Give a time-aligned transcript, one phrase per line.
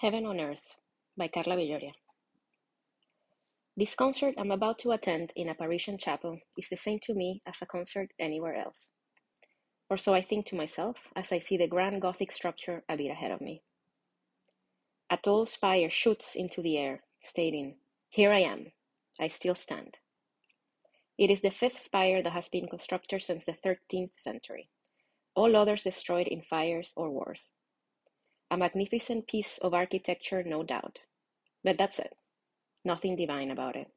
[0.00, 0.76] Heaven on Earth
[1.16, 1.90] by Carla Villoria.
[3.76, 7.40] This concert I'm about to attend in a Parisian chapel is the same to me
[7.48, 8.90] as a concert anywhere else.
[9.90, 13.10] Or so I think to myself as I see the grand Gothic structure a bit
[13.10, 13.64] ahead of me.
[15.10, 17.74] A tall spire shoots into the air, stating,
[18.08, 18.70] Here I am,
[19.18, 19.98] I still stand.
[21.18, 24.70] It is the fifth spire that has been constructed since the 13th century,
[25.34, 27.48] all others destroyed in fires or wars.
[28.50, 31.00] A magnificent piece of architecture, no doubt,
[31.62, 32.16] but that's it.
[32.84, 33.88] Nothing divine about it.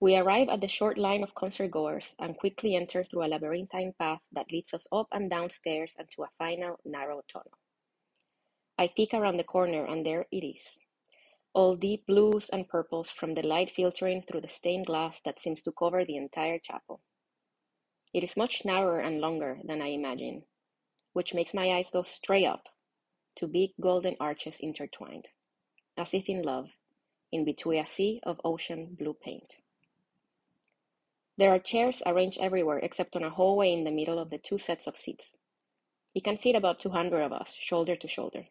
[0.00, 4.20] We arrive at the short line of concert-goers and quickly enter through a labyrinthine path
[4.32, 7.58] that leads us up and down stairs and to a final narrow tunnel.
[8.78, 10.78] I peek around the corner and there it is.
[11.52, 15.64] All deep blues and purples from the light filtering through the stained glass that seems
[15.64, 17.00] to cover the entire chapel.
[18.14, 20.44] It is much narrower and longer than I imagined,
[21.12, 22.68] which makes my eyes go straight up
[23.36, 25.28] to big golden arches intertwined
[25.98, 26.70] as if in love,
[27.32, 29.56] in between a sea of ocean blue paint.
[31.36, 34.58] There are chairs arranged everywhere except on a hallway in the middle of the two
[34.58, 35.36] sets of seats.
[36.14, 38.46] It can fit about 200 of us, shoulder to shoulder.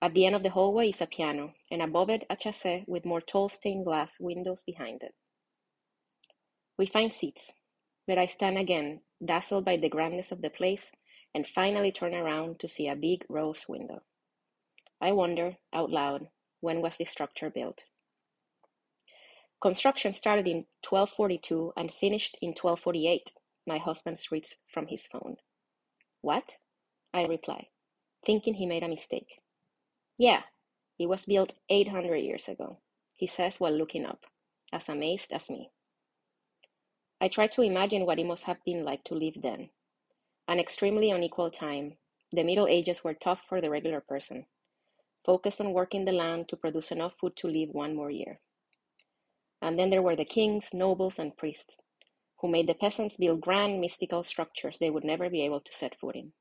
[0.00, 3.04] At the end of the hallway is a piano, and above it a chaise with
[3.04, 5.14] more tall stained glass windows behind it.
[6.78, 7.52] We find seats,
[8.06, 10.92] but I stand again, dazzled by the grandness of the place,
[11.34, 14.02] and finally turn around to see a big rose window.
[15.00, 16.28] I wonder, out loud,
[16.60, 17.84] when was this structure built?
[19.60, 23.32] Construction started in 1242 and finished in 1248,
[23.66, 25.36] my husband reads from his phone.
[26.20, 26.56] What?
[27.12, 27.68] I reply,
[28.24, 29.40] thinking he made a mistake.
[30.16, 30.42] Yeah,
[30.98, 32.78] it was built 800 years ago,
[33.14, 34.26] he says while looking up,
[34.72, 35.70] as amazed as me.
[37.20, 39.70] I try to imagine what it must have been like to live then.
[40.48, 41.98] An extremely unequal time.
[42.32, 44.46] The Middle Ages were tough for the regular person
[45.28, 48.40] focused on working the land to produce enough food to live one more year.
[49.60, 51.80] And then there were the kings, nobles, and priests,
[52.40, 56.00] who made the peasants build grand mystical structures they would never be able to set
[56.00, 56.32] foot in.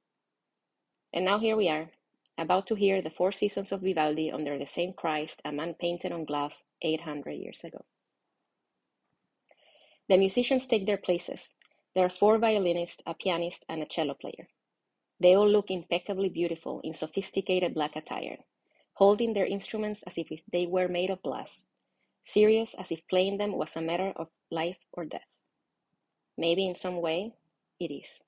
[1.13, 1.89] And now here we are,
[2.37, 6.13] about to hear the four seasons of Vivaldi under the same Christ a man painted
[6.13, 7.83] on glass 800 years ago.
[10.07, 11.49] The musicians take their places.
[11.97, 14.47] There are four violinists, a pianist, and a cello player.
[15.19, 18.37] They all look impeccably beautiful in sophisticated black attire,
[18.93, 21.65] holding their instruments as if they were made of glass,
[22.23, 25.25] serious as if playing them was a matter of life or death.
[26.37, 27.33] Maybe in some way
[27.79, 28.23] it is.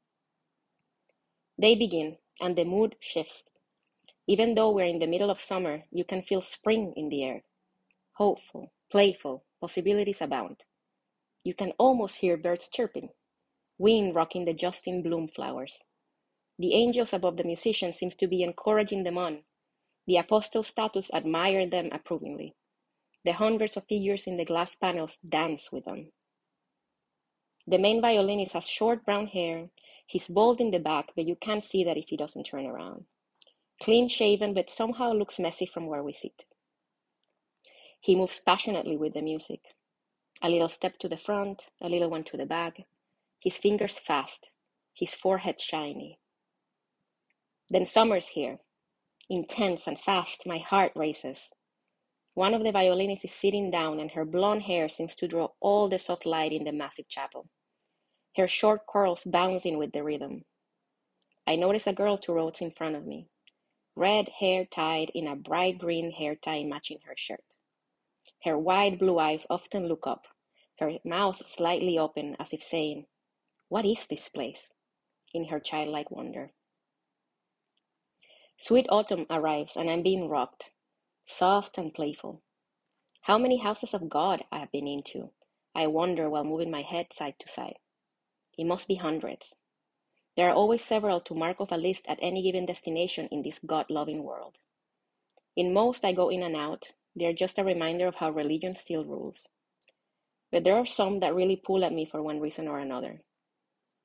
[1.55, 3.43] They begin, and the mood shifts.
[4.25, 7.43] Even though we're in the middle of summer, you can feel spring in the air.
[8.13, 10.63] Hopeful, playful, possibilities abound.
[11.43, 13.09] You can almost hear birds chirping,
[13.79, 15.79] wind rocking the just in bloom flowers.
[16.59, 19.39] The angels above the musicians seems to be encouraging them on,
[20.09, 22.55] the apostle statues admire them approvingly.
[23.25, 26.11] The hundreds of figures in the glass panels dance with them.
[27.67, 29.69] The main violinist has short brown hair.
[30.07, 33.05] He's bald in the back, but you can't see that if he doesn't turn around.
[33.83, 36.45] Clean shaven, but somehow looks messy from where we sit.
[38.01, 39.61] He moves passionately with the music.
[40.41, 42.77] A little step to the front, a little one to the back.
[43.41, 44.51] His fingers fast,
[44.93, 46.19] his forehead shiny.
[47.69, 48.59] Then summer's here,
[49.29, 51.49] Intense and fast, my heart races.
[52.35, 55.89] One of the violinists is sitting down, and her blonde hair seems to draw all
[55.89, 57.47] the soft light in the massive chapel,
[58.37, 60.45] her short curls bouncing with the rhythm.
[61.47, 63.27] I notice a girl two rows in front of me,
[63.95, 67.45] red hair tied in a bright green hair tie matching her shirt.
[68.43, 70.27] Her wide blue eyes often look up,
[70.79, 73.07] her mouth slightly open as if saying,
[73.69, 74.73] What is this place?
[75.33, 76.51] in her childlike wonder.
[78.57, 80.71] Sweet autumn arrives and I'm being rocked,
[81.25, 82.41] soft and playful.
[83.21, 85.31] How many houses of God I have been into,
[85.75, 87.77] I wonder while moving my head side to side.
[88.57, 89.55] It must be hundreds.
[90.35, 93.59] There are always several to mark off a list at any given destination in this
[93.59, 94.57] God loving world.
[95.55, 96.93] In most, I go in and out.
[97.15, 99.47] They are just a reminder of how religion still rules.
[100.51, 103.21] But there are some that really pull at me for one reason or another.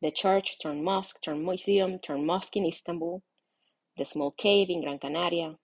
[0.05, 3.23] The church turned mosque, turned museum, turned mosque in Istanbul,
[3.97, 5.59] the small cave in Gran Canaria,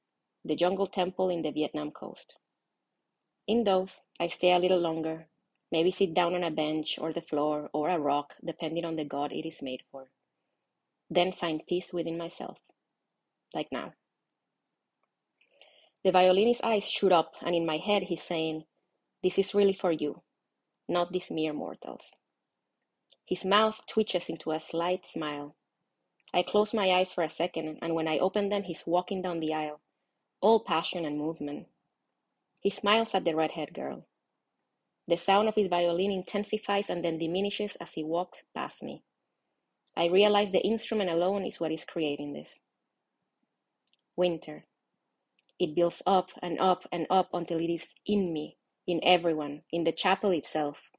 [0.47, 2.39] the jungle temple in the Vietnam coast.
[3.47, 5.29] In those, I stay a little longer,
[5.71, 9.05] maybe sit down on a bench or the floor or a rock, depending on the
[9.05, 10.11] god it is made for.
[11.11, 12.57] Then find peace within myself,
[13.53, 13.93] like now.
[16.03, 18.65] The violinist's eyes shoot up, and in my head he's saying,
[19.23, 20.23] This is really for you,
[20.89, 22.17] not these mere mortals.
[23.31, 25.57] His mouth twitches into a slight smile,
[26.33, 29.41] I close my eyes for a second, and when I open them, he's walking down
[29.41, 29.81] the aisle,
[30.41, 31.67] all passion and movement.
[32.61, 34.07] He smiles at the redhead girl.
[35.09, 39.03] The sound of his violin intensifies and then diminishes as he walks past me.
[39.97, 42.61] I realize the instrument alone is what is creating this.
[44.15, 44.67] Winter.
[45.59, 48.57] It builds up and up and up until it is in me,
[48.87, 50.91] in everyone, in the chapel itself,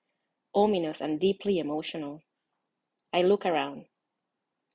[0.53, 2.21] ominous and deeply emotional.
[3.13, 3.86] I look around.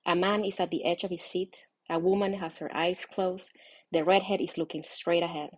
[0.04, 3.52] A man is at the edge of his seat, a woman has her eyes closed,
[3.90, 5.50] the redhead is looking straight ahead.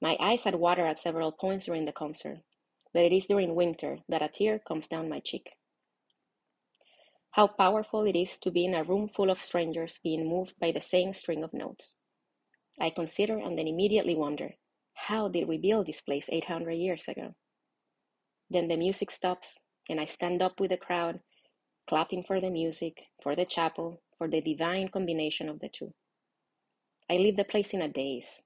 [0.00, 2.40] My eyes had water at several points during the concert,
[2.92, 5.50] but it is during winter that a tear comes down my cheek.
[7.30, 10.72] How powerful it is to be in a room full of strangers being moved by
[10.72, 11.94] the same string of notes.
[12.80, 14.54] I consider and then immediately wonder
[14.94, 17.34] how did we build this place 800 years ago?
[18.52, 21.20] Then the music stops, and I stand up with the crowd,
[21.86, 25.94] clapping for the music, for the chapel, for the divine combination of the two.
[27.08, 28.42] I leave the place in a daze.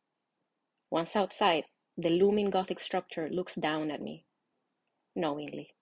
[0.91, 1.65] Once outside,
[1.99, 4.25] the looming Gothic structure looks down at me,
[5.17, 5.75] knowingly.